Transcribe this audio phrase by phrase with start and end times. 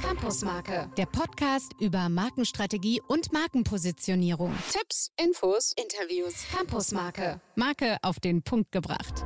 [0.00, 4.52] Campusmarke, der Podcast über Markenstrategie und Markenpositionierung.
[4.70, 6.46] Tipps, Infos, Interviews.
[6.56, 9.24] Campusmarke, Marke auf den Punkt gebracht.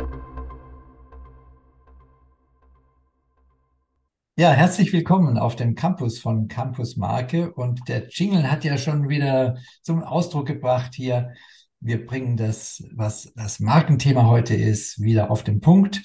[4.37, 7.53] Ja, herzlich willkommen auf dem Campus von Campus Marke.
[7.53, 11.35] Und der Jingle hat ja schon wieder zum Ausdruck gebracht hier.
[11.81, 16.03] Wir bringen das, was das Markenthema heute ist, wieder auf den Punkt.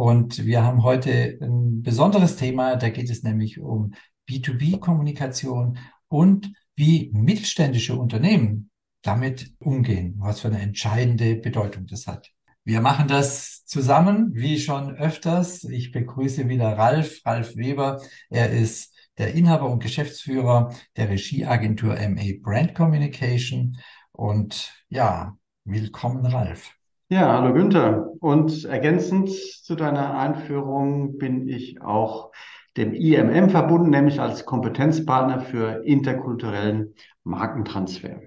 [0.00, 2.76] Und wir haben heute ein besonderes Thema.
[2.76, 3.92] Da geht es nämlich um
[4.30, 5.76] B2B-Kommunikation
[6.08, 8.70] und wie mittelständische Unternehmen
[9.02, 12.30] damit umgehen, was für eine entscheidende Bedeutung das hat.
[12.64, 15.64] Wir machen das zusammen, wie schon öfters.
[15.64, 18.00] Ich begrüße wieder Ralf, Ralf Weber.
[18.30, 23.76] Er ist der Inhaber und Geschäftsführer der Regieagentur MA Brand Communication.
[24.12, 26.79] Und ja, willkommen, Ralf.
[27.12, 28.12] Ja, hallo Günther.
[28.20, 32.30] Und ergänzend zu deiner Einführung bin ich auch
[32.76, 38.20] dem IMM verbunden, nämlich als Kompetenzpartner für interkulturellen Markentransfer.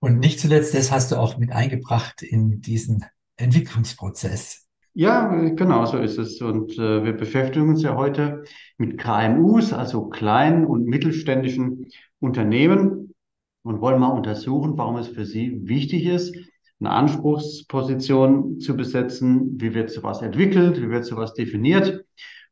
[0.00, 3.04] Und nicht zuletzt, das hast du auch mit eingebracht in diesen
[3.36, 4.66] Entwicklungsprozess.
[4.94, 6.42] Ja, genau, so ist es.
[6.42, 8.42] Und äh, wir beschäftigen uns ja heute
[8.78, 11.86] mit KMUs, also kleinen und mittelständischen
[12.18, 13.14] Unternehmen
[13.62, 16.34] und wollen mal untersuchen, warum es für sie wichtig ist,
[16.80, 19.60] eine Anspruchsposition zu besetzen.
[19.60, 20.80] Wie wird sowas entwickelt?
[20.80, 22.04] Wie wird sowas definiert?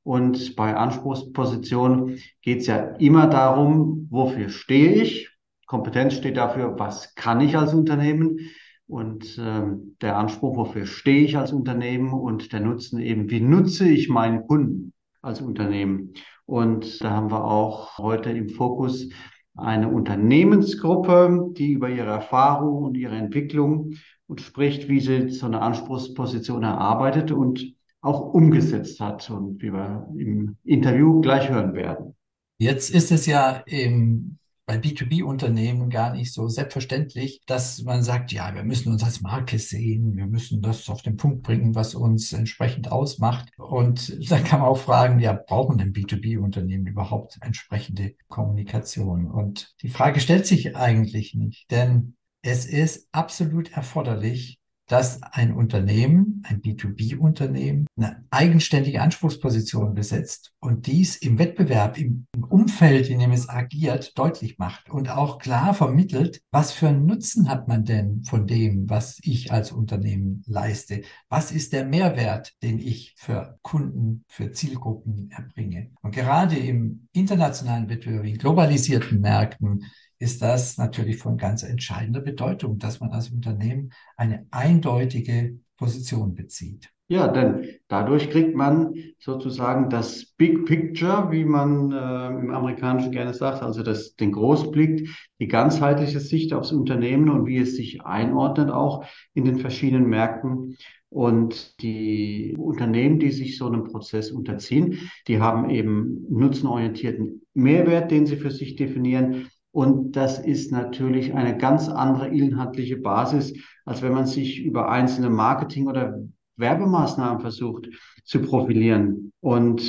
[0.02, 5.30] Und bei Anspruchsposition geht es ja immer darum, wofür stehe ich?
[5.66, 8.38] Kompetenz steht dafür, was kann ich als Unternehmen?
[8.86, 13.88] Und ähm, der Anspruch, wofür stehe ich als Unternehmen und der Nutzen eben, wie nutze
[13.88, 16.12] ich meinen Kunden als Unternehmen.
[16.44, 19.08] Und da haben wir auch heute im Fokus
[19.56, 23.94] eine Unternehmensgruppe, die über ihre Erfahrung und ihre Entwicklung
[24.26, 30.08] und spricht, wie sie so eine Anspruchsposition erarbeitet und auch umgesetzt hat und wie wir
[30.16, 32.14] im Interview gleich hören werden.
[32.58, 38.52] Jetzt ist es ja im bei B2B-Unternehmen gar nicht so selbstverständlich, dass man sagt, ja,
[38.52, 42.32] wir müssen uns als Marke sehen, wir müssen das auf den Punkt bringen, was uns
[42.32, 43.48] entsprechend ausmacht.
[43.58, 49.30] Und dann kann man auch fragen, ja, brauchen denn B2B-Unternehmen überhaupt entsprechende Kommunikation?
[49.30, 56.44] Und die Frage stellt sich eigentlich nicht, denn es ist absolut erforderlich, dass ein Unternehmen,
[56.46, 63.48] ein B2B-Unternehmen, eine eigenständige Anspruchsposition besetzt und dies im Wettbewerb, im Umfeld, in dem es
[63.48, 68.46] agiert, deutlich macht und auch klar vermittelt, was für einen Nutzen hat man denn von
[68.46, 71.02] dem, was ich als Unternehmen leiste?
[71.28, 75.90] Was ist der Mehrwert, den ich für Kunden, für Zielgruppen erbringe?
[76.00, 79.84] Und gerade im internationalen Wettbewerb, in globalisierten Märkten,
[80.18, 86.90] ist das natürlich von ganz entscheidender Bedeutung, dass man als Unternehmen eine eindeutige Position bezieht.
[87.08, 93.32] Ja, denn dadurch kriegt man sozusagen das Big Picture, wie man äh, im Amerikanischen gerne
[93.32, 98.70] sagt, also das, den Großblick, die ganzheitliche Sicht aufs Unternehmen und wie es sich einordnet
[98.70, 100.76] auch in den verschiedenen Märkten.
[101.08, 108.26] Und die Unternehmen, die sich so einem Prozess unterziehen, die haben eben nutzenorientierten Mehrwert, den
[108.26, 113.52] sie für sich definieren und das ist natürlich eine ganz andere inhaltliche Basis,
[113.84, 116.18] als wenn man sich über einzelne Marketing- oder
[116.56, 117.90] Werbemaßnahmen versucht
[118.24, 119.32] zu profilieren.
[119.40, 119.82] Und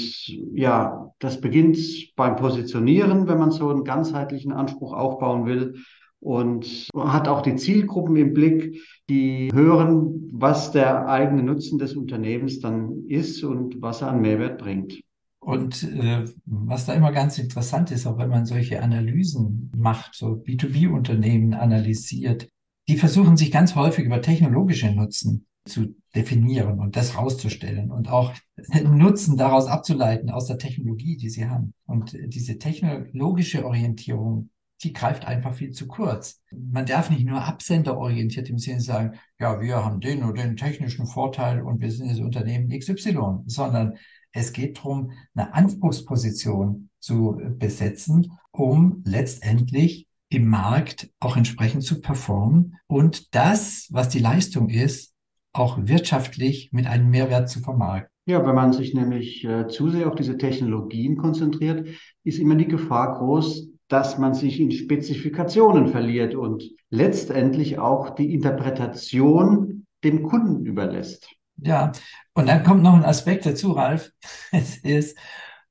[0.54, 1.78] ja, das beginnt
[2.18, 5.76] beim Positionieren, wenn man so einen ganzheitlichen Anspruch aufbauen will.
[6.20, 12.60] Und hat auch die Zielgruppen im Blick, die hören, was der eigene Nutzen des Unternehmens
[12.60, 15.00] dann ist und was er an Mehrwert bringt.
[15.48, 20.44] Und äh, was da immer ganz interessant ist, auch wenn man solche Analysen macht, so
[20.44, 22.50] B2B-Unternehmen analysiert,
[22.90, 28.34] die versuchen sich ganz häufig über technologische Nutzen zu definieren und das rauszustellen und auch
[28.84, 31.74] Nutzen daraus abzuleiten aus der Technologie, die sie haben.
[31.86, 34.50] Und diese technologische Orientierung,
[34.84, 36.42] die greift einfach viel zu kurz.
[36.52, 41.08] Man darf nicht nur absenderorientiert im Sinne sagen, ja, wir haben den oder den technischen
[41.08, 43.98] Vorteil und wir sind das Unternehmen XY, sondern
[44.38, 52.76] es geht darum, eine Anspruchsposition zu besetzen, um letztendlich im Markt auch entsprechend zu performen
[52.88, 55.14] und das, was die Leistung ist,
[55.54, 58.12] auch wirtschaftlich mit einem Mehrwert zu vermarkten.
[58.28, 61.88] Ja, wenn man sich nämlich äh, zu sehr auf diese Technologien konzentriert,
[62.26, 68.34] ist immer die Gefahr groß, dass man sich in Spezifikationen verliert und letztendlich auch die
[68.34, 71.30] Interpretation dem Kunden überlässt.
[71.58, 71.92] Ja,
[72.34, 74.12] und dann kommt noch ein Aspekt dazu, Ralf.
[74.52, 75.18] Es ist,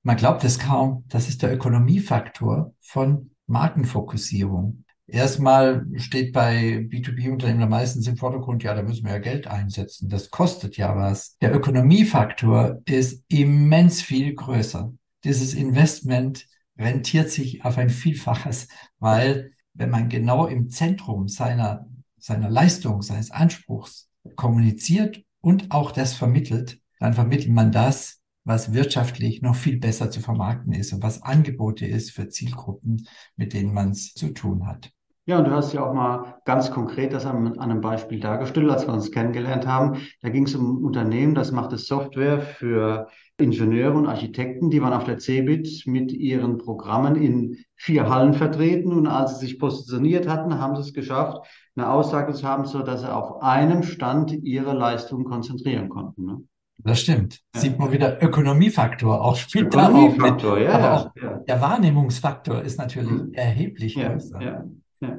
[0.03, 4.85] man glaubt es kaum, das ist der Ökonomiefaktor von Markenfokussierung.
[5.09, 10.09] Erstmal steht bei B2B-Unternehmen meistens im Vordergrund, ja, da müssen wir ja Geld einsetzen.
[10.09, 11.37] Das kostet ja was.
[11.39, 14.93] Der Ökonomiefaktor ist immens viel größer.
[15.23, 16.47] dieses Investment
[16.79, 18.69] rentiert sich auf ein Vielfaches,
[18.99, 21.87] weil wenn man genau im Zentrum seiner,
[22.19, 29.43] seiner Leistung, seines Anspruchs kommuniziert und auch das vermittelt, dann vermittelt man das, was wirtschaftlich
[29.43, 33.07] noch viel besser zu vermarkten ist und was Angebote ist für Zielgruppen,
[33.37, 34.91] mit denen man es zu tun hat.
[35.25, 38.89] Ja, und du hast ja auch mal ganz konkret das an, einem Beispiel dargestellt, als
[38.89, 40.01] wir uns kennengelernt haben.
[40.21, 43.07] Da ging es um ein Unternehmen, das machte Software für
[43.37, 48.93] Ingenieure und Architekten, die waren auf der CeBIT mit ihren Programmen in vier Hallen vertreten.
[48.93, 51.47] Und als sie sich positioniert hatten, haben sie es geschafft,
[51.77, 56.25] eine Aussage zu haben, so dass sie auf einem Stand ihre Leistungen konzentrieren konnten.
[56.25, 56.43] Ne?
[56.79, 57.41] Das stimmt.
[57.55, 57.61] Ja.
[57.61, 61.39] Sieht man wieder Ökonomiefaktor auch spielt Ökonomiefaktor, ja, aber ja, auch ja.
[61.39, 63.33] der Wahrnehmungsfaktor ist natürlich mhm.
[63.33, 64.41] erheblich größer.
[64.41, 64.65] Ja,
[65.01, 65.19] ja.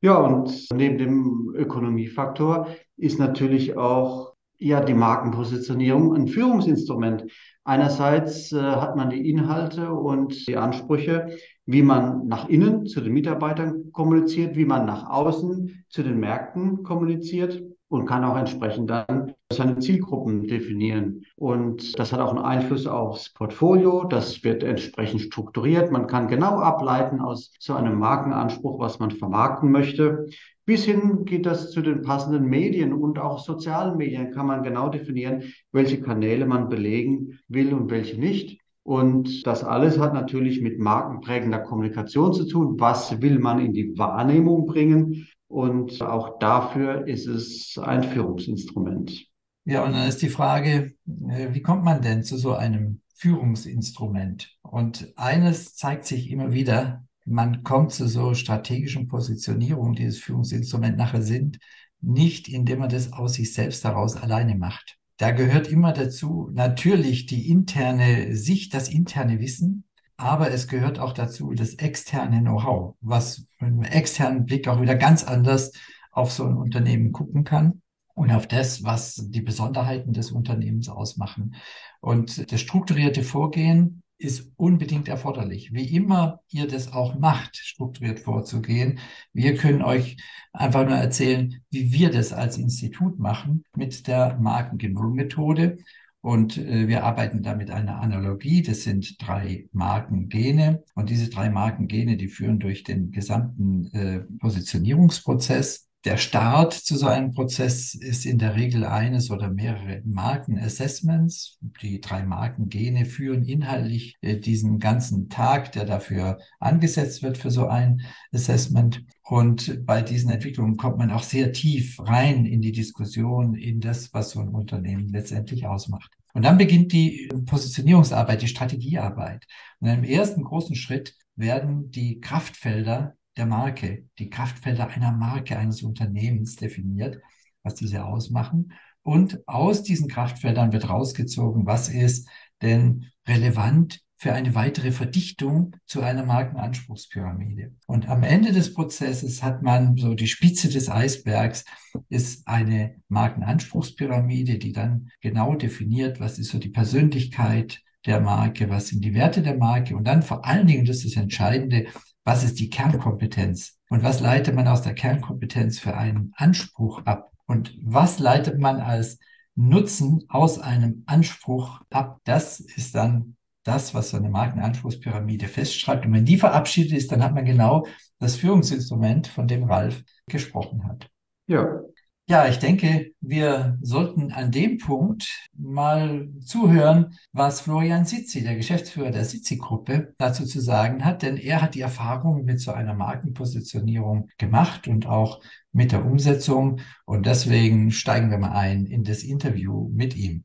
[0.00, 7.26] ja, und neben dem Ökonomiefaktor ist natürlich auch ja die Markenpositionierung ein Führungsinstrument.
[7.64, 13.12] Einerseits äh, hat man die Inhalte und die Ansprüche, wie man nach innen zu den
[13.12, 19.34] Mitarbeitern kommuniziert, wie man nach außen zu den Märkten kommuniziert und kann auch entsprechend dann
[19.52, 21.24] seine Zielgruppen definieren.
[21.36, 24.04] Und das hat auch einen Einfluss aufs Portfolio.
[24.04, 25.92] Das wird entsprechend strukturiert.
[25.92, 30.26] Man kann genau ableiten aus so einem Markenanspruch, was man vermarkten möchte.
[30.64, 34.88] Bis hin geht das zu den passenden Medien und auch sozialen Medien kann man genau
[34.88, 38.60] definieren, welche Kanäle man belegen will und welche nicht.
[38.86, 42.78] Und das alles hat natürlich mit markenprägender Kommunikation zu tun.
[42.78, 45.26] Was will man in die Wahrnehmung bringen?
[45.48, 49.26] Und auch dafür ist es ein Führungsinstrument.
[49.64, 50.94] Ja, und dann ist die Frage,
[51.28, 54.56] äh, wie kommt man denn zu so einem Führungsinstrument?
[54.62, 60.96] Und eines zeigt sich immer wieder, man kommt zu so strategischen Positionierungen, die das Führungsinstrument
[60.96, 61.58] nachher sind,
[62.00, 64.96] nicht indem man das aus sich selbst heraus alleine macht.
[65.18, 69.84] Da gehört immer dazu natürlich die interne Sicht, das interne Wissen,
[70.18, 74.94] aber es gehört auch dazu das externe Know-how, was mit einem externen Blick auch wieder
[74.94, 75.72] ganz anders
[76.10, 77.82] auf so ein Unternehmen gucken kann
[78.14, 81.54] und auf das, was die Besonderheiten des Unternehmens ausmachen.
[82.00, 85.72] Und das strukturierte Vorgehen ist unbedingt erforderlich.
[85.72, 88.98] Wie immer ihr das auch macht, strukturiert vorzugehen.
[89.32, 90.16] Wir können euch
[90.52, 95.78] einfach nur erzählen, wie wir das als Institut machen mit der Markengenom-Methode.
[96.20, 98.62] Und äh, wir arbeiten da mit einer Analogie.
[98.62, 100.82] Das sind drei Markengene.
[100.94, 105.85] Und diese drei Markengene, die führen durch den gesamten äh, Positionierungsprozess.
[106.06, 111.58] Der Start zu so einem Prozess ist in der Regel eines oder mehrere Markenassessments.
[111.82, 117.66] Die drei Markengene führen inhaltlich äh, diesen ganzen Tag, der dafür angesetzt wird für so
[117.66, 119.02] ein Assessment.
[119.24, 124.14] Und bei diesen Entwicklungen kommt man auch sehr tief rein in die Diskussion, in das,
[124.14, 126.12] was so ein Unternehmen letztendlich ausmacht.
[126.34, 129.44] Und dann beginnt die Positionierungsarbeit, die Strategiearbeit.
[129.80, 135.82] Und im ersten großen Schritt werden die Kraftfelder der Marke, die Kraftfelder einer Marke, eines
[135.82, 137.20] Unternehmens definiert,
[137.62, 138.72] was diese ausmachen.
[139.02, 142.28] Und aus diesen Kraftfeldern wird rausgezogen, was ist
[142.62, 147.74] denn relevant für eine weitere Verdichtung zu einer Markenanspruchspyramide.
[147.86, 151.64] Und am Ende des Prozesses hat man so die Spitze des Eisbergs
[152.08, 158.88] ist eine Markenanspruchspyramide, die dann genau definiert, was ist so die Persönlichkeit der Marke, was
[158.88, 161.86] sind die Werte der Marke und dann vor allen Dingen, das ist das Entscheidende,
[162.26, 167.30] was ist die Kernkompetenz und was leitet man aus der Kernkompetenz für einen Anspruch ab
[167.46, 169.20] und was leitet man als
[169.54, 172.18] Nutzen aus einem Anspruch ab.
[172.24, 176.04] Das ist dann das, was so eine Markenanspruchspyramide festschreibt.
[176.04, 177.86] Und wenn die verabschiedet ist, dann hat man genau
[178.18, 181.08] das Führungsinstrument, von dem Ralf gesprochen hat.
[181.46, 181.80] Ja,
[182.28, 189.12] ja, ich denke, wir sollten an dem Punkt mal zuhören, was Florian Sitzi, der Geschäftsführer
[189.12, 194.28] der Sitzi-Gruppe, dazu zu sagen hat, denn er hat die Erfahrung mit so einer Markenpositionierung
[194.38, 195.40] gemacht und auch
[195.72, 196.80] mit der Umsetzung.
[197.04, 200.42] Und deswegen steigen wir mal ein in das Interview mit ihm.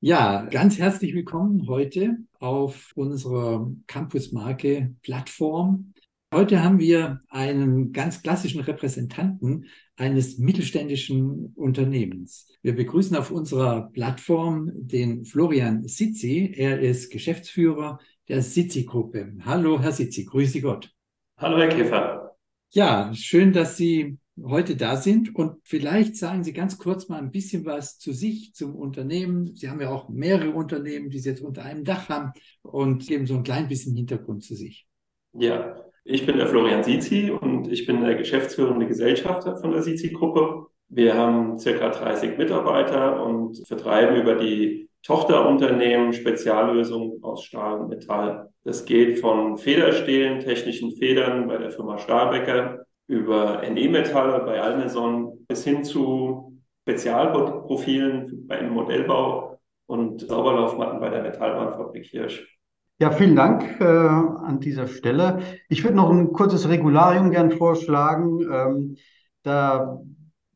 [0.00, 5.94] Ja, ganz herzlich willkommen heute auf unserer Campus-Marke-Plattform.
[6.34, 9.66] Heute haben wir einen ganz klassischen Repräsentanten
[9.96, 12.48] eines mittelständischen Unternehmens.
[12.62, 16.52] Wir begrüßen auf unserer Plattform den Florian Sitzi.
[16.56, 19.34] Er ist Geschäftsführer der Sitzi-Gruppe.
[19.44, 20.92] Hallo, Herr Sitzi, grüße Gott.
[21.38, 22.36] Hallo, Herr Käfer.
[22.72, 27.30] Ja, schön, dass Sie heute da sind und vielleicht sagen Sie ganz kurz mal ein
[27.30, 29.54] bisschen was zu sich, zum Unternehmen.
[29.54, 33.26] Sie haben ja auch mehrere Unternehmen, die Sie jetzt unter einem Dach haben und geben
[33.26, 34.88] so ein klein bisschen Hintergrund zu sich.
[35.32, 40.66] Ja, ich bin der Florian Sizi und ich bin der geschäftsführende Gesellschafter von der Sizi-Gruppe.
[40.88, 48.50] Wir haben circa 30 Mitarbeiter und vertreiben über die Tochterunternehmen Speziallösungen aus Stahl und Metall.
[48.62, 55.64] Das geht von Federstehlen, technischen Federn bei der Firma Stahlbecker über NE-Metalle bei Almason bis
[55.64, 62.55] hin zu Spezialprofilen beim Modellbau und Sauberlaufmatten bei der Metallbahnfabrik Hirsch.
[62.98, 65.40] Ja, vielen Dank äh, an dieser Stelle.
[65.68, 68.40] Ich würde noch ein kurzes Regularium gern vorschlagen.
[68.50, 68.96] Ähm,
[69.42, 70.00] da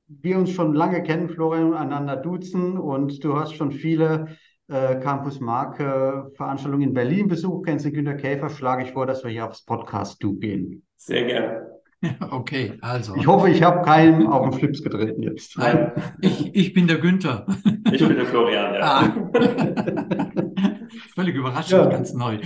[0.08, 5.38] wir uns schon lange kennen, Florian, einander duzen und du hast schon viele äh, Campus
[5.38, 9.46] Marke Veranstaltungen in Berlin besucht, kennst den Günter Käfer, schlage ich vor, dass wir hier
[9.46, 10.82] aufs Podcast Du gehen.
[10.96, 11.66] Sehr gerne.
[12.30, 13.14] Okay, also.
[13.16, 15.58] Ich hoffe, ich habe keinen auf den Flips getreten jetzt.
[15.58, 15.92] Nein,
[16.22, 17.44] ich, ich bin der Günther.
[17.92, 18.80] Ich bin der Florian, ja.
[18.80, 20.70] Ah.
[21.14, 21.86] Völlig überraschend, ja.
[21.86, 22.38] ganz neu.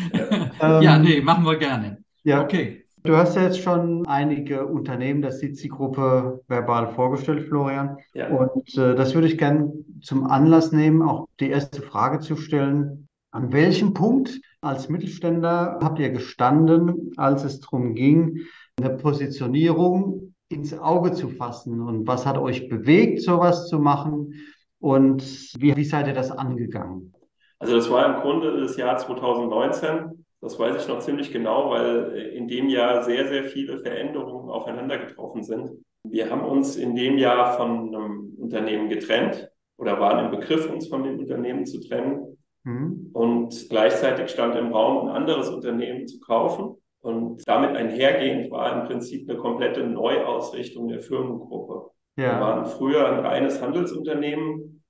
[0.61, 0.81] Ja.
[0.83, 1.99] ja, nee, machen wir gerne.
[2.23, 2.43] Ja.
[2.43, 2.85] Okay.
[3.07, 7.99] Du hast ja jetzt schon einige Unternehmen der SITSI-Gruppe verbal vorgestellt, Florian.
[8.15, 8.29] Ja.
[8.29, 13.09] Und äh, das würde ich gerne zum Anlass nehmen, auch die erste Frage zu stellen.
[13.31, 18.39] An welchem Punkt als Mittelständler habt ihr gestanden, als es darum ging,
[18.81, 21.83] eine Positionierung ins Auge zu fassen?
[21.83, 24.33] Und was hat euch bewegt, sowas zu machen?
[24.79, 25.23] Und
[25.59, 27.14] wie, wie seid ihr das angegangen?
[27.65, 30.27] Also das war im Grunde das Jahr 2019.
[30.43, 34.99] Das weiß ich noch ziemlich genau, weil in dem Jahr sehr, sehr viele Veränderungen aufeinander
[34.99, 35.71] getroffen sind.
[36.07, 40.89] Wir haben uns in dem Jahr von einem Unternehmen getrennt oder waren im Begriff, uns
[40.89, 42.37] von dem Unternehmen zu trennen.
[42.65, 43.09] Mhm.
[43.15, 46.77] Und gleichzeitig stand im Raum, ein anderes Unternehmen zu kaufen.
[47.01, 51.91] Und damit einhergehend war im Prinzip eine komplette Neuausrichtung der Firmengruppe.
[52.17, 52.25] Ja.
[52.25, 54.84] Wir waren früher ein reines Handelsunternehmen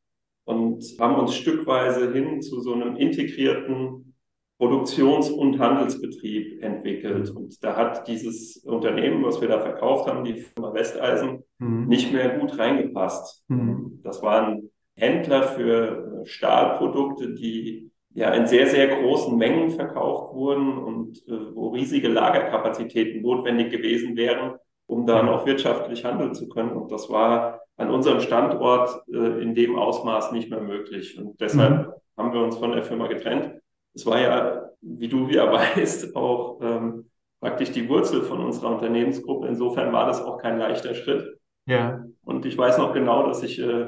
[0.44, 4.14] und haben uns stückweise hin zu so einem integrierten
[4.58, 7.30] Produktions- und Handelsbetrieb entwickelt.
[7.30, 11.86] Und da hat dieses Unternehmen, was wir da verkauft haben, die Firma Westeisen, mhm.
[11.86, 13.44] nicht mehr gut reingepasst.
[13.48, 14.00] Mhm.
[14.04, 21.18] Das waren Händler für Stahlprodukte, die ja in sehr, sehr großen Mengen verkauft wurden und
[21.26, 24.54] äh, wo riesige Lagerkapazitäten notwendig gewesen wären,
[24.86, 26.70] um da noch wirtschaftlich handeln zu können.
[26.70, 31.18] Und das war an unserem Standort äh, in dem Ausmaß nicht mehr möglich.
[31.18, 31.92] Und deshalb mhm.
[32.16, 33.60] haben wir uns von der Firma getrennt.
[33.94, 39.48] Es war ja, wie du ja weißt, auch ähm, praktisch die Wurzel von unserer Unternehmensgruppe.
[39.48, 41.38] Insofern war das auch kein leichter Schritt.
[41.66, 42.04] Ja.
[42.22, 43.86] Und ich weiß noch genau, dass ich äh,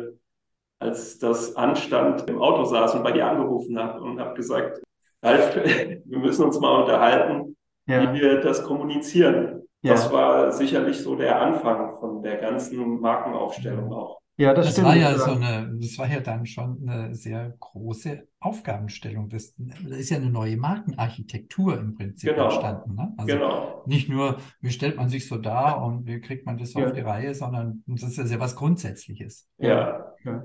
[0.78, 4.83] als das anstand, im Auto saß und bei dir angerufen habe und habe gesagt,
[5.23, 5.57] Ralf,
[6.05, 8.12] wir müssen uns mal unterhalten, ja.
[8.12, 9.55] wie wir das kommunizieren.
[9.87, 9.93] Ja.
[9.93, 14.21] Das war sicherlich so der Anfang von der ganzen Markenaufstellung auch.
[14.38, 14.88] Ja, das, das stimmt.
[14.88, 19.31] war ja so eine, das war ja dann schon eine sehr große Aufgabenstellung.
[19.31, 22.47] Das, das ist ja eine neue Markenarchitektur im Prinzip genau.
[22.47, 22.97] entstanden.
[22.97, 23.14] Ne?
[23.16, 23.83] Also genau.
[23.87, 26.85] nicht nur, wie stellt man sich so dar und wie kriegt man das ja.
[26.85, 29.49] auf die Reihe, sondern das ist ja was Grundsätzliches.
[29.57, 30.12] Ja.
[30.25, 30.45] ja.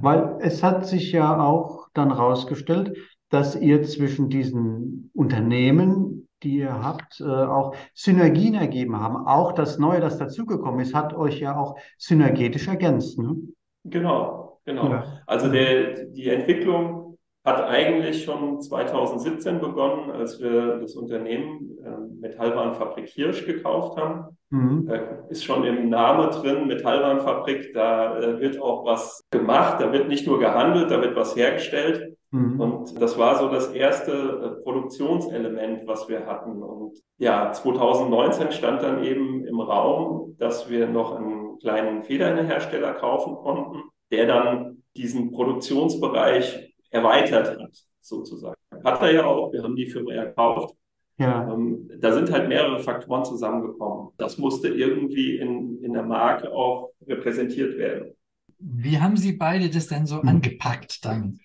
[0.00, 2.96] Weil es hat sich ja auch dann rausgestellt,
[3.28, 9.16] dass ihr zwischen diesen Unternehmen, die ihr habt, äh, auch Synergien ergeben haben.
[9.26, 13.18] Auch das Neue, das dazugekommen ist, hat euch ja auch synergetisch ergänzt.
[13.18, 13.36] Ne?
[13.84, 14.90] Genau, genau.
[14.90, 15.04] Ja.
[15.26, 17.06] Also der, die Entwicklung
[17.46, 24.36] hat eigentlich schon 2017 begonnen, als wir das Unternehmen äh, Metallwarenfabrik Hirsch gekauft haben.
[24.50, 24.86] Mhm.
[24.86, 24.94] Da
[25.28, 30.26] ist schon im Namen drin, Metallwarenfabrik, da äh, wird auch was gemacht, da wird nicht
[30.26, 32.15] nur gehandelt, da wird was hergestellt.
[32.30, 32.60] Mhm.
[32.60, 36.62] Und das war so das erste äh, Produktionselement, was wir hatten.
[36.62, 43.36] Und ja, 2019 stand dann eben im Raum, dass wir noch einen kleinen Federhersteller kaufen
[43.36, 48.56] konnten, der dann diesen Produktionsbereich erweitert hat, sozusagen.
[48.84, 50.74] Hat er ja auch, wir haben die Firma ja gekauft.
[51.18, 51.50] Ja.
[51.50, 54.12] Ähm, da sind halt mehrere Faktoren zusammengekommen.
[54.18, 58.12] Das musste irgendwie in, in der Marke auch repräsentiert werden.
[58.58, 60.28] Wie haben Sie beide das denn so hm.
[60.28, 61.40] angepackt dann?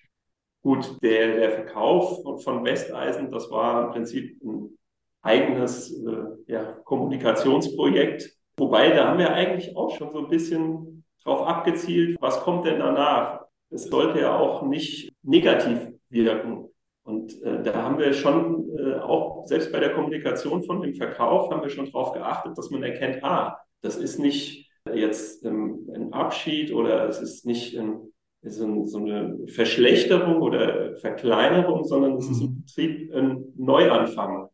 [0.62, 4.78] Gut, der, der Verkauf von Westeisen, das war im Prinzip ein
[5.20, 8.36] eigenes äh, ja, Kommunikationsprojekt.
[8.56, 12.78] Wobei, da haben wir eigentlich auch schon so ein bisschen drauf abgezielt, was kommt denn
[12.78, 13.40] danach?
[13.70, 16.68] Es sollte ja auch nicht negativ wirken.
[17.04, 21.50] Und äh, da haben wir schon äh, auch, selbst bei der Kommunikation von dem Verkauf,
[21.50, 26.12] haben wir schon darauf geachtet, dass man erkennt, ah, das ist nicht jetzt ähm, ein
[26.12, 28.11] Abschied oder es ist nicht ein
[28.42, 32.54] so, so eine Verschlechterung oder Verkleinerung, sondern es ist im mhm.
[32.56, 34.48] Prinzip ein Neuanfang.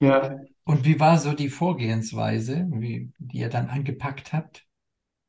[0.00, 0.38] Ja.
[0.64, 4.64] Und wie war so die Vorgehensweise, wie, die ihr dann angepackt habt?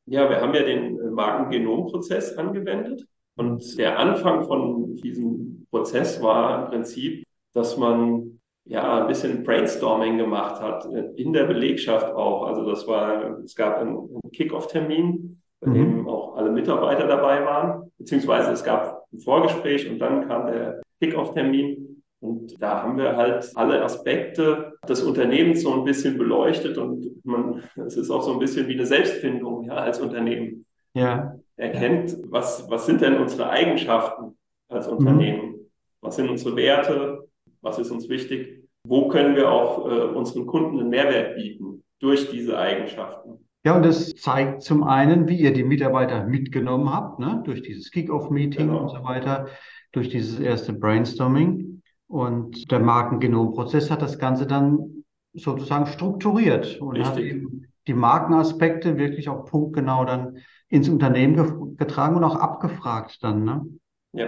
[0.05, 3.05] Ja, wir haben ja den Markengenomprozess angewendet.
[3.36, 10.17] Und der Anfang von diesem Prozess war im Prinzip, dass man ja ein bisschen Brainstorming
[10.17, 10.86] gemacht hat,
[11.17, 12.48] in der Belegschaft auch.
[12.48, 15.74] Also das war, es gab einen Kick-Off-Termin bei mhm.
[15.74, 20.81] dem auch alle Mitarbeiter dabei waren, beziehungsweise es gab ein Vorgespräch und dann kam der
[21.01, 22.03] Kick-Off-Termin.
[22.22, 27.62] Und da haben wir halt alle Aspekte des Unternehmens so ein bisschen beleuchtet und man,
[27.86, 30.65] es ist auch so ein bisschen wie eine Selbstfindung ja, als Unternehmen.
[30.93, 31.36] Ja.
[31.57, 34.38] Erkennt, was, was sind denn unsere Eigenschaften
[34.69, 34.98] als mhm.
[34.98, 35.48] Unternehmen?
[35.50, 35.55] Mhm.
[36.01, 37.27] Was sind unsere Werte?
[37.62, 38.63] Was ist uns wichtig?
[38.88, 43.44] Wo können wir auch äh, unseren Kunden einen Mehrwert bieten durch diese Eigenschaften?
[43.65, 47.41] Ja, und das zeigt zum einen, wie ihr die Mitarbeiter mitgenommen habt, ne?
[47.45, 48.84] durch dieses Kick-Off-Meeting genau.
[48.84, 49.48] und so weiter,
[49.91, 51.81] durch dieses erste Brainstorming.
[52.07, 55.03] Und der Markengenomprozess hat das Ganze dann
[55.34, 57.07] sozusagen strukturiert und Richtig.
[57.07, 60.38] hat eben die Markenaspekte wirklich auch punktgenau dann
[60.69, 63.43] ins Unternehmen getragen und auch abgefragt dann.
[63.43, 63.65] Ne?
[64.13, 64.27] Ja.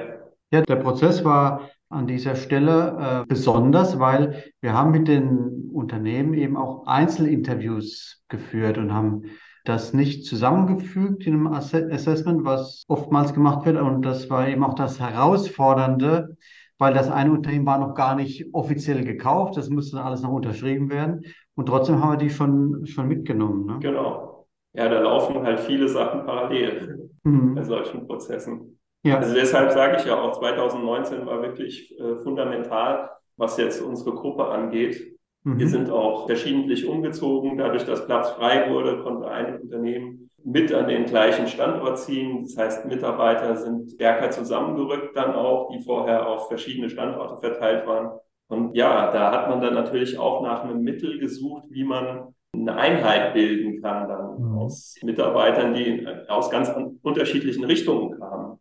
[0.49, 6.33] Ja, der Prozess war an dieser Stelle äh, besonders, weil wir haben mit den Unternehmen
[6.33, 9.23] eben auch Einzelinterviews geführt und haben
[9.63, 13.77] das nicht zusammengefügt in einem Ass Assessment, was oftmals gemacht wird.
[13.77, 16.37] Und das war eben auch das Herausfordernde,
[16.77, 19.57] weil das eine Unternehmen war noch gar nicht offiziell gekauft.
[19.57, 21.23] Das musste alles noch unterschrieben werden.
[21.55, 23.65] Und trotzdem haben wir die schon, schon mitgenommen.
[23.65, 23.79] Ne?
[23.79, 24.47] Genau.
[24.73, 27.55] Ja, da laufen halt viele Sachen parallel mhm.
[27.55, 28.76] bei solchen Prozessen.
[29.07, 29.19] Ja.
[29.19, 34.45] Also deshalb sage ich ja auch, 2019 war wirklich äh, fundamental, was jetzt unsere Gruppe
[34.45, 35.17] angeht.
[35.43, 35.59] Mhm.
[35.59, 37.57] Wir sind auch verschiedentlich umgezogen.
[37.57, 42.43] Dadurch, dass Platz frei wurde, konnte ein Unternehmen mit an den gleichen Standort ziehen.
[42.43, 48.19] Das heißt, Mitarbeiter sind stärker zusammengerückt dann auch, die vorher auf verschiedene Standorte verteilt waren.
[48.49, 52.75] Und ja, da hat man dann natürlich auch nach einem Mittel gesucht, wie man eine
[52.75, 54.57] Einheit bilden kann dann mhm.
[54.57, 56.71] aus Mitarbeitern, die aus ganz
[57.01, 58.59] unterschiedlichen Richtungen kamen.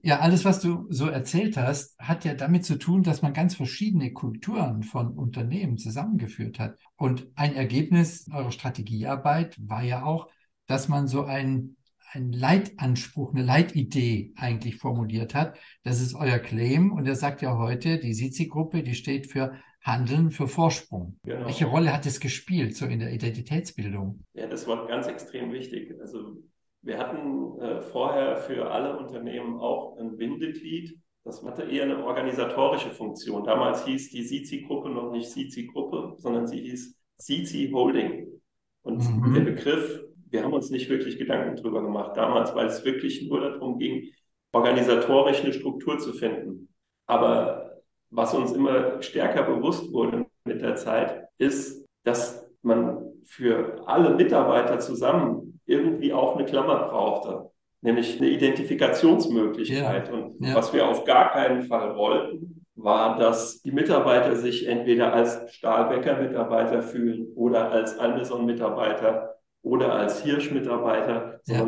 [0.00, 3.56] Ja, alles, was du so erzählt hast, hat ja damit zu tun, dass man ganz
[3.56, 6.78] verschiedene Kulturen von Unternehmen zusammengeführt hat.
[6.96, 10.28] Und ein Ergebnis eurer Strategiearbeit war ja auch,
[10.66, 11.74] dass man so ein
[12.12, 15.58] ein Leitanspruch, eine Leitidee eigentlich formuliert hat.
[15.82, 19.52] Das ist euer Claim und er sagt ja heute, die SIZI-Gruppe, die steht für
[19.82, 21.18] Handeln für Vorsprung.
[21.22, 21.46] Genau.
[21.46, 24.24] Welche Rolle hat es gespielt, so in der Identitätsbildung?
[24.34, 25.94] Ja, das war ganz extrem wichtig.
[26.00, 26.42] Also
[26.88, 30.98] wir hatten äh, vorher für alle Unternehmen auch ein Bindeglied.
[31.22, 33.44] Das hatte eher eine organisatorische Funktion.
[33.44, 38.40] Damals hieß die SIZI-Gruppe noch nicht SIZI-Gruppe, sondern sie hieß SIZI Holding.
[38.82, 39.34] Und mhm.
[39.34, 43.42] der Begriff, wir haben uns nicht wirklich Gedanken drüber gemacht damals, weil es wirklich nur
[43.42, 44.10] darum ging,
[44.52, 46.72] organisatorisch eine Struktur zu finden.
[47.06, 54.14] Aber was uns immer stärker bewusst wurde mit der Zeit, ist, dass man für alle
[54.14, 57.50] Mitarbeiter zusammen irgendwie auch eine Klammer brauchte,
[57.82, 60.08] nämlich eine Identifikationsmöglichkeit.
[60.08, 60.14] Ja.
[60.14, 60.54] Und ja.
[60.54, 66.82] was wir auf gar keinen Fall wollten, war, dass die Mitarbeiter sich entweder als Stahlbecker-Mitarbeiter
[66.82, 71.62] fühlen oder als Anderson-Mitarbeiter oder als Hirsch-Mitarbeiter, ja.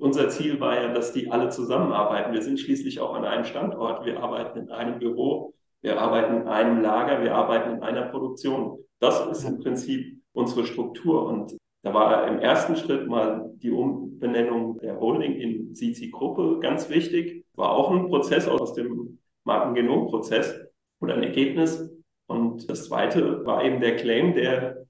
[0.00, 2.32] unser Ziel war ja, dass die alle zusammenarbeiten.
[2.32, 4.04] Wir sind schließlich auch an einem Standort.
[4.04, 8.78] Wir arbeiten in einem Büro, wir arbeiten in einem Lager, wir arbeiten in einer Produktion.
[8.98, 11.26] Das ist im Prinzip unsere Struktur.
[11.26, 17.44] Und da war im ersten Schritt mal die Umbenennung der Holding in CC-Gruppe ganz wichtig.
[17.54, 20.66] War auch ein Prozess aus dem Markengenomprozess
[21.00, 21.88] oder ein Ergebnis.
[22.26, 24.84] Und das zweite war eben der Claim, der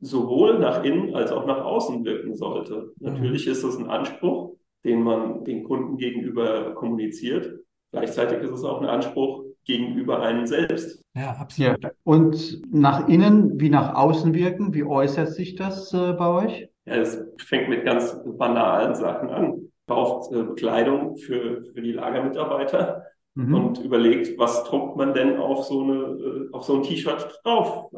[0.00, 2.92] sowohl nach innen als auch nach außen wirken sollte.
[2.98, 3.14] Mhm.
[3.14, 7.60] Natürlich ist es ein Anspruch, den man den Kunden gegenüber kommuniziert.
[7.92, 11.02] Gleichzeitig ist es auch ein Anspruch gegenüber einem selbst.
[11.14, 11.82] Ja, absolut.
[11.82, 11.90] Ja.
[12.04, 16.68] Und nach innen wie nach außen wirken, wie äußert sich das äh, bei euch?
[16.84, 19.72] Ja, es fängt mit ganz banalen Sachen an.
[19.86, 23.54] Kauft äh, Kleidung für, für die Lagermitarbeiter mhm.
[23.54, 27.90] und überlegt, was druckt man denn auf so, eine, äh, auf so ein T-Shirt drauf?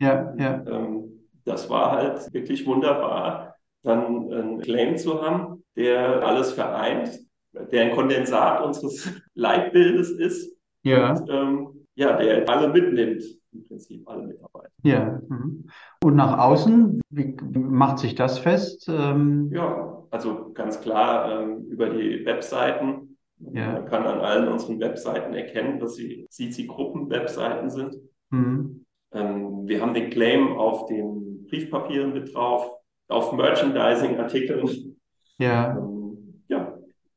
[0.00, 0.64] Ja, ja.
[0.70, 1.10] Ähm,
[1.44, 7.18] das war halt wirklich wunderbar, dann einen Claim zu haben, der alles vereint,
[7.52, 10.54] der ein Kondensat unseres Leitbildes ist.
[10.82, 11.12] Ja.
[11.12, 14.70] Und, ähm, ja, der alle mitnimmt, im Prinzip alle Mitarbeiter.
[14.82, 15.20] Ja.
[15.28, 15.68] Mhm.
[16.02, 18.88] Und nach außen, wie macht sich das fest?
[18.88, 23.18] Ähm ja, also ganz klar ähm, über die Webseiten.
[23.52, 23.72] Ja.
[23.72, 27.96] Man kann an allen unseren Webseiten erkennen, dass sie CC-Gruppen-Webseiten sind.
[28.30, 28.84] Mhm.
[29.12, 32.70] Ähm, wir haben den Claim auf den Briefpapieren mit drauf,
[33.08, 34.96] auf Merchandising-Artikeln.
[35.38, 35.74] Ja.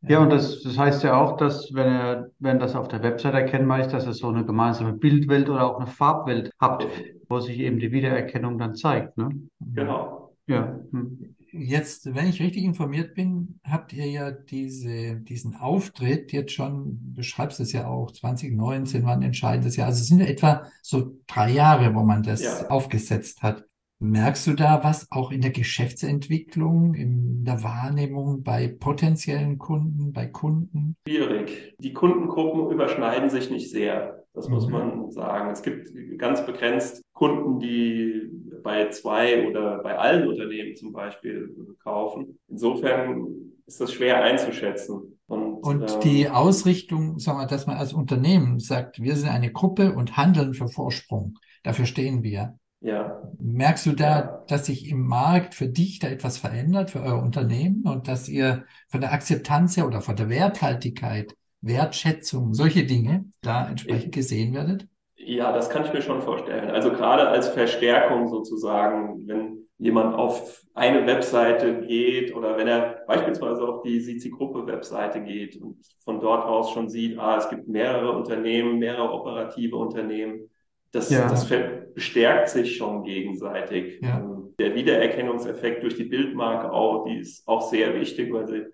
[0.08, 3.34] Ja, und das, das heißt ja auch, dass wenn er, wenn das auf der Website
[3.34, 6.86] erkennbar ist, dass ihr so eine gemeinsame Bildwelt oder auch eine Farbwelt habt,
[7.30, 9.30] wo sich eben die Wiedererkennung dann zeigt, ne?
[9.62, 10.36] Genau.
[10.48, 10.78] Ja.
[10.92, 11.36] Hm.
[11.56, 17.60] Jetzt, wenn ich richtig informiert bin, habt ihr ja diese, diesen Auftritt jetzt schon, beschreibst
[17.60, 19.88] es ja auch, 2019 war ein entscheidendes Jahr.
[19.88, 22.70] Also es sind ja etwa so drei Jahre, wo man das ja.
[22.70, 23.66] aufgesetzt hat.
[24.04, 30.26] Merkst du da was auch in der Geschäftsentwicklung, in der Wahrnehmung bei potenziellen Kunden, bei
[30.26, 30.98] Kunden?
[31.08, 31.74] Schwierig.
[31.80, 34.26] Die Kundengruppen überschneiden sich nicht sehr.
[34.34, 34.56] Das mhm.
[34.56, 35.52] muss man sagen.
[35.52, 38.30] Es gibt ganz begrenzt Kunden, die
[38.62, 42.38] bei zwei oder bei allen Unternehmen zum Beispiel kaufen.
[42.50, 43.26] Insofern
[43.68, 45.18] ist das schwer einzuschätzen.
[45.28, 49.54] Und, und ähm, die Ausrichtung, sagen wir, dass man als Unternehmen sagt, wir sind eine
[49.54, 51.40] Gruppe und handeln für Vorsprung.
[51.64, 52.60] Dafür stehen wir.
[52.84, 53.22] Ja.
[53.40, 57.84] Merkst du da, dass sich im Markt für dich da etwas verändert, für euer Unternehmen
[57.86, 63.70] und dass ihr von der Akzeptanz her oder von der Werthaltigkeit, Wertschätzung, solche Dinge da
[63.70, 64.86] entsprechend gesehen werdet?
[65.16, 66.70] Ja, das kann ich mir schon vorstellen.
[66.72, 73.62] Also gerade als Verstärkung sozusagen, wenn jemand auf eine Webseite geht oder wenn er beispielsweise
[73.66, 78.80] auf die Sizi-Gruppe-Webseite geht und von dort aus schon sieht, ah, es gibt mehrere Unternehmen,
[78.80, 80.50] mehrere operative Unternehmen,
[80.94, 81.28] das, ja.
[81.28, 81.50] das
[81.94, 84.00] bestärkt sich schon gegenseitig.
[84.02, 84.20] Ja.
[84.20, 88.66] Ähm, der Wiedererkennungseffekt durch die Bildmarke auch, die ist auch sehr wichtig, weil sie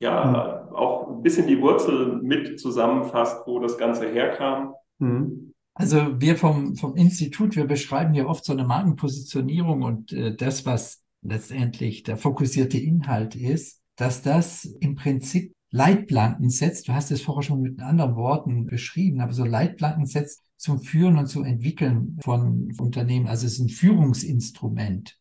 [0.00, 0.74] ja mhm.
[0.74, 4.74] auch ein bisschen die Wurzel mit zusammenfasst, wo das Ganze herkam.
[4.98, 5.52] Mhm.
[5.74, 10.66] Also wir vom, vom Institut, wir beschreiben ja oft so eine Markenpositionierung und äh, das,
[10.66, 16.86] was letztendlich der fokussierte Inhalt ist, dass das im Prinzip Leitplanken setzt.
[16.86, 21.18] Du hast es vorher schon mit anderen Worten beschrieben, aber so Leitplanken setzt zum Führen
[21.18, 23.26] und zum Entwickeln von Unternehmen.
[23.26, 25.18] Also es ist ein Führungsinstrument.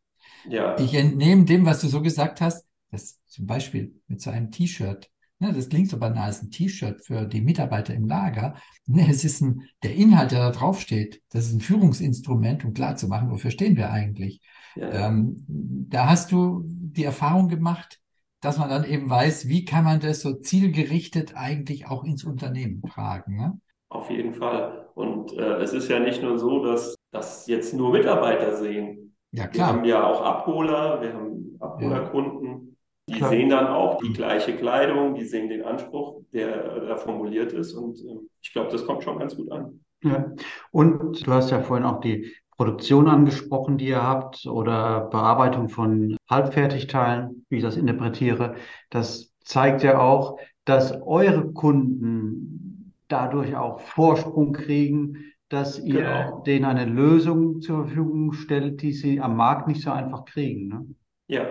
[0.48, 0.78] Ja.
[0.78, 5.10] Ich entnehme dem, was du so gesagt hast, dass zum Beispiel mit so einem T-Shirt,
[5.40, 8.56] ne, das klingt so banal, ist ein T-Shirt für die Mitarbeiter im Lager.
[8.86, 12.98] Ne, es ist ein, der Inhalt, der da draufsteht, das ist ein Führungsinstrument, um klar
[12.98, 14.42] zu machen, wofür stehen wir eigentlich.
[14.76, 15.08] Ja.
[15.08, 18.01] Ähm, da hast du die Erfahrung gemacht,
[18.42, 22.82] dass man dann eben weiß, wie kann man das so zielgerichtet eigentlich auch ins Unternehmen
[22.82, 23.38] tragen.
[23.38, 23.60] Ne?
[23.90, 24.90] Auf jeden Fall.
[24.96, 29.16] Und äh, es ist ja nicht nur so, dass das jetzt nur Mitarbeiter sehen.
[29.32, 29.68] Ja, klar.
[29.70, 32.78] Wir haben ja auch Abholer, wir haben Abholerkunden,
[33.08, 33.30] die klar.
[33.30, 37.74] sehen dann auch die gleiche Kleidung, die sehen den Anspruch, der da formuliert ist.
[37.74, 39.82] Und äh, ich glaube, das kommt schon ganz gut an.
[40.04, 40.34] Ja.
[40.72, 46.16] Und du hast ja vorhin auch die Produktion angesprochen, die ihr habt, oder Bearbeitung von
[46.30, 48.54] Halbfertigteilen, wie ich das interpretiere.
[48.92, 56.44] Das zeigt ja auch, dass eure Kunden dadurch auch Vorsprung kriegen, dass ihr genau.
[56.44, 60.68] denen eine Lösung zur Verfügung stellt, die sie am Markt nicht so einfach kriegen.
[60.68, 60.86] Ne?
[61.30, 61.46] Ja,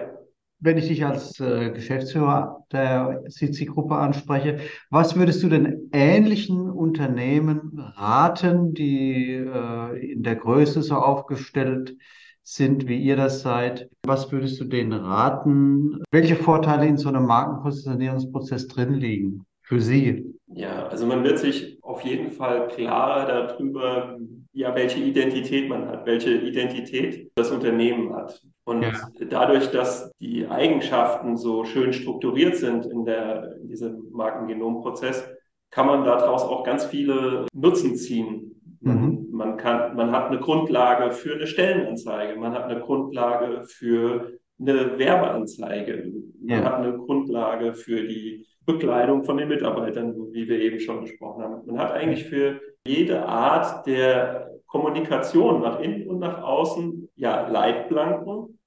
[0.60, 4.58] wenn ich dich als äh, Geschäftsführer der CC-Gruppe anspreche,
[4.90, 11.96] was würdest du denn ähnlichen Unternehmen raten, die äh, in der Größe so aufgestellt
[12.42, 13.88] sind, wie ihr das seid?
[14.04, 16.02] Was würdest du denen raten?
[16.10, 20.24] Welche Vorteile in so einem Markenpositionierungsprozess drin liegen für sie?
[20.48, 24.18] Ja, also man wird sich auf jeden Fall klarer darüber,
[24.52, 28.42] ja, welche Identität man hat, welche Identität das Unternehmen hat.
[28.70, 28.92] Und ja.
[29.28, 35.28] dadurch, dass die Eigenschaften so schön strukturiert sind in, der, in diesem Markengenomprozess,
[35.72, 38.60] kann man daraus auch ganz viele Nutzen ziehen.
[38.80, 39.26] Mhm.
[39.32, 44.98] Man, kann, man hat eine Grundlage für eine Stellenanzeige, man hat eine Grundlage für eine
[44.98, 46.64] Werbeanzeige, man ja.
[46.64, 51.66] hat eine Grundlage für die Bekleidung von den Mitarbeitern, wie wir eben schon gesprochen haben.
[51.66, 58.59] Man hat eigentlich für jede Art der Kommunikation nach innen und nach außen ja Leitplanken,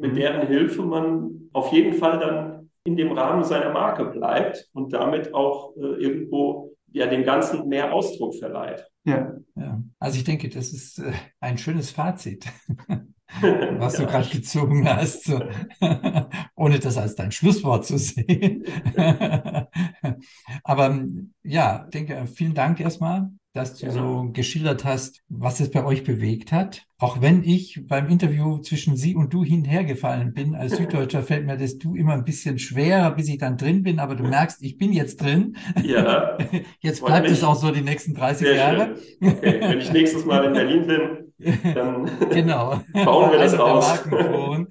[0.00, 4.92] mit deren Hilfe man auf jeden Fall dann in dem Rahmen seiner Marke bleibt und
[4.92, 8.86] damit auch äh, irgendwo ja dem Ganzen mehr Ausdruck verleiht.
[9.04, 9.82] Ja, ja.
[9.98, 12.46] Also ich denke, das ist äh, ein schönes Fazit.
[13.40, 15.42] was du gerade gezogen hast, so,
[16.54, 18.64] ohne das als dein Schlusswort zu sehen.
[20.62, 21.04] Aber
[21.42, 26.50] ja, denke, vielen Dank erstmal, dass du so geschildert hast, was es bei euch bewegt
[26.50, 26.86] hat.
[26.98, 31.56] Auch wenn ich beim Interview zwischen Sie und du hinhergefallen bin, als Süddeutscher fällt mir
[31.56, 34.76] das Du immer ein bisschen schwerer, bis ich dann drin bin, aber du merkst, ich
[34.76, 35.56] bin jetzt drin.
[35.84, 36.36] Ja.
[36.80, 38.96] Jetzt bleibt es auch so die nächsten 30 Sehr Jahre.
[39.22, 39.60] Okay.
[39.60, 42.80] Wenn ich nächstes Mal in Berlin bin, dann genau.
[42.92, 44.02] bauen wir das aus.
[44.02, 44.66] genau.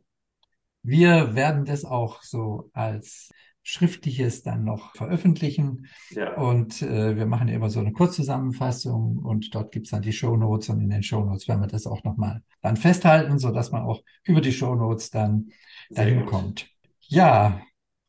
[0.84, 3.30] Wir werden das auch so als
[3.64, 5.88] Schriftliches dann noch veröffentlichen.
[6.10, 6.36] Ja.
[6.38, 10.82] Und äh, wir machen immer so eine Kurzzusammenfassung und dort gibt's dann die Shownotes und
[10.82, 14.42] in den Shownotes werden wir das auch nochmal dann festhalten, so dass man auch über
[14.42, 15.50] die Shownotes dann
[15.92, 16.68] dahin kommt.
[17.02, 17.62] Ja,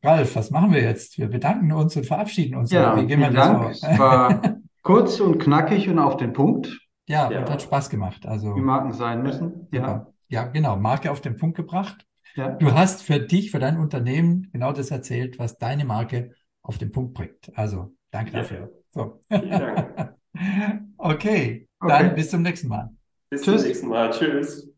[0.03, 1.19] Ralf, was machen wir jetzt?
[1.19, 2.71] Wir bedanken uns und verabschieden uns.
[2.71, 3.69] Ja, Wie gehen wir Dank.
[3.69, 4.41] Es war
[4.81, 6.75] kurz und knackig und auf den Punkt.
[7.07, 7.41] Ja, ja.
[7.41, 8.25] und hat Spaß gemacht.
[8.25, 9.67] Also, Wie Marken sein müssen.
[9.71, 10.07] Ja.
[10.27, 10.77] ja, genau.
[10.77, 12.05] Marke auf den Punkt gebracht.
[12.35, 12.51] Ja.
[12.51, 16.91] Du hast für dich, für dein Unternehmen genau das erzählt, was deine Marke auf den
[16.91, 17.51] Punkt bringt.
[17.55, 18.71] Also danke dafür.
[18.91, 19.23] So.
[19.29, 20.15] Dank.
[20.97, 22.15] okay, dann okay.
[22.15, 22.89] bis zum nächsten Mal.
[23.29, 23.61] Bis Tschüss.
[23.61, 24.09] zum nächsten Mal.
[24.11, 24.70] Tschüss.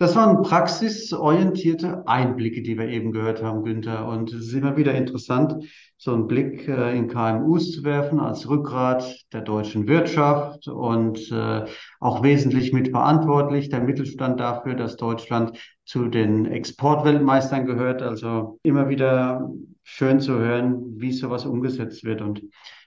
[0.00, 4.06] Das waren praxisorientierte Einblicke, die wir eben gehört haben, Günther.
[4.06, 5.64] Und es ist immer wieder interessant,
[5.96, 11.64] so einen Blick äh, in KMUs zu werfen als Rückgrat der deutschen Wirtschaft und äh,
[11.98, 18.00] auch wesentlich mitverantwortlich der Mittelstand dafür, dass Deutschland zu den Exportweltmeistern gehört.
[18.00, 19.50] Also immer wieder
[19.82, 22.22] schön zu hören, wie sowas umgesetzt wird.
[22.22, 22.42] Und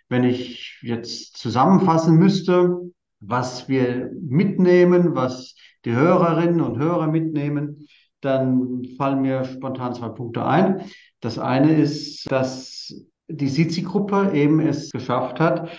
[0.08, 2.80] wenn ich jetzt zusammenfassen müsste,
[3.19, 7.88] was wir mitnehmen, was die Hörerinnen und Hörer mitnehmen,
[8.22, 10.86] dann fallen mir spontan zwei Punkte ein.
[11.22, 12.94] Das eine ist, dass
[13.28, 15.70] die Sizi-Gruppe eben es geschafft hat,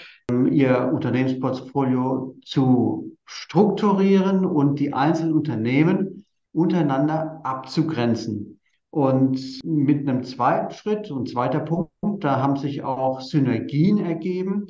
[0.50, 8.60] ihr Unternehmensportfolio zu strukturieren und die einzelnen Unternehmen untereinander abzugrenzen.
[8.90, 14.66] Und mit einem zweiten Schritt und zweiter Punkt, da haben sich auch Synergien ergeben,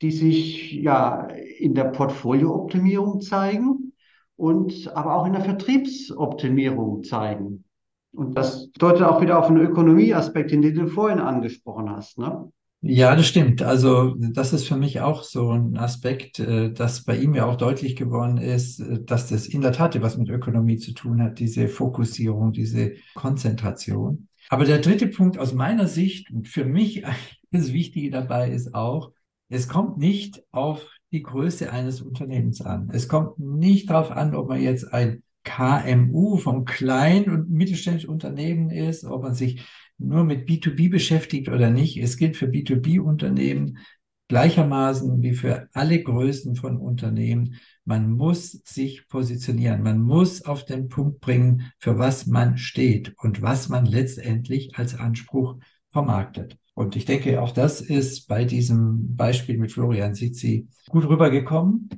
[0.00, 3.92] die sich ja in der Portfoliooptimierung zeigen
[4.36, 7.64] und aber auch in der Vertriebsoptimierung zeigen.
[8.12, 12.18] Und das deutet auch wieder auf einen Ökonomieaspekt den du vorhin angesprochen hast.
[12.18, 12.50] Ne?
[12.80, 13.62] Ja, das stimmt.
[13.62, 17.56] Also das ist für mich auch so ein Aspekt, äh, dass bei ihm ja auch
[17.56, 21.38] deutlich geworden ist, äh, dass das in der Tat was mit Ökonomie zu tun hat,
[21.38, 24.28] diese Fokussierung, diese Konzentration.
[24.48, 27.02] Aber der dritte Punkt aus meiner Sicht und für mich
[27.50, 29.12] das Wichtige dabei ist auch,
[29.48, 32.90] es kommt nicht auf die Größe eines Unternehmens an.
[32.92, 38.70] Es kommt nicht darauf an, ob man jetzt ein KMU vom kleinen und mittelständischen Unternehmen
[38.70, 39.64] ist, ob man sich
[39.98, 41.96] nur mit B2B beschäftigt oder nicht.
[41.96, 43.78] Es gilt für B2B-Unternehmen
[44.28, 47.56] gleichermaßen wie für alle Größen von Unternehmen.
[47.84, 49.82] Man muss sich positionieren.
[49.82, 54.98] Man muss auf den Punkt bringen, für was man steht und was man letztendlich als
[54.98, 55.56] Anspruch
[55.90, 56.58] vermarktet.
[56.76, 61.88] Und ich denke, auch das ist bei diesem Beispiel mit Florian Sitzi gut rübergekommen.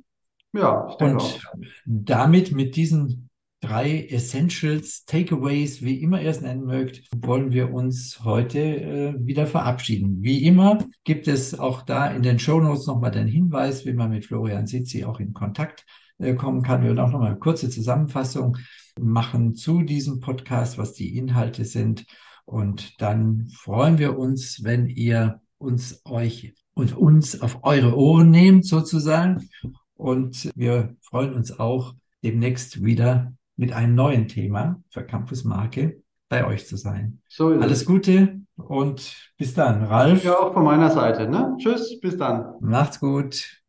[0.53, 1.41] Ja, ich denke Und auch.
[1.85, 3.29] damit mit diesen
[3.61, 9.49] drei Essentials, Takeaways, wie immer ihr es nennen mögt, wollen wir uns heute äh, wieder
[9.49, 10.23] verabschieden.
[10.23, 14.11] Wie immer gibt es auch da in den Show Notes nochmal den Hinweis, wie man
[14.11, 15.87] mit Florian Sitzi auch in Kontakt
[16.19, 16.83] äh, kommen kann.
[16.83, 18.57] Wir werden auch nochmal eine kurze Zusammenfassung
[19.01, 22.07] machen zu diesem Podcast, was die Inhalte sind.
[22.49, 28.65] Und dann freuen wir uns, wenn ihr uns euch und uns auf eure Ohren nehmt
[28.65, 29.51] sozusagen.
[29.95, 36.47] Und wir freuen uns auch demnächst wieder mit einem neuen Thema für Campus Marke bei
[36.47, 37.21] euch zu sein.
[37.29, 40.25] So Alles Gute und bis dann, Ralf.
[40.25, 41.29] Ja, auch von meiner Seite.
[41.29, 41.55] Ne?
[41.59, 42.55] Tschüss, bis dann.
[42.61, 43.61] Macht's gut.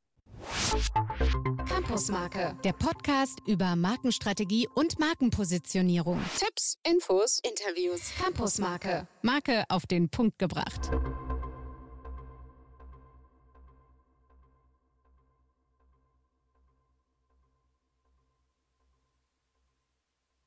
[1.89, 6.21] Campusmarke, der Podcast über Markenstrategie und Markenpositionierung.
[6.38, 8.13] Tipps, Infos, Interviews.
[8.23, 10.91] Campusmarke, Marke auf den Punkt gebracht.